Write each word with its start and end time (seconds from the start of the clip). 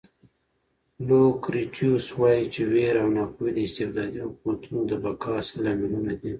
لوکریټیوس 1.07 2.05
وایي 2.19 2.43
چې 2.53 2.61
وېره 2.71 3.01
او 3.03 3.09
ناپوهي 3.17 3.51
د 3.55 3.59
استبدادي 3.67 4.19
حکومتونو 4.27 4.79
د 4.89 4.93
بقا 5.03 5.31
اصلي 5.41 5.59
لاملونه 5.65 6.13
دي. 6.19 6.29